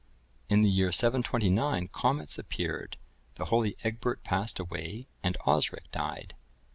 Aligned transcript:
]In 0.49 0.63
the 0.63 0.67
year 0.71 0.91
729, 0.91 1.87
comets 1.89 2.39
appeared; 2.39 2.97
the 3.35 3.45
holy 3.53 3.77
Egbert 3.83 4.23
passed 4.23 4.57
away; 4.57 5.05
and 5.21 5.37
Osric 5.45 5.91
died. 5.91 6.33